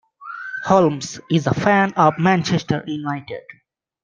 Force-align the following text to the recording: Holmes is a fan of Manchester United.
Holmes 0.63 1.19
is 1.29 1.45
a 1.45 1.53
fan 1.53 1.93
of 1.93 2.17
Manchester 2.17 2.83
United. 2.87 3.43